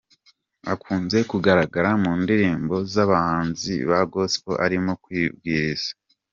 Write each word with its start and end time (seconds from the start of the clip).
Akunze 0.73 1.17
kugaragara 1.31 1.89
mu 2.03 2.11
ndirimbo 2.21 2.75
z'abahanzi 2.93 3.73
ba 3.89 3.99
Gospel 4.11 4.55
arimo 4.65 4.91
kubwiriza. 5.03 5.91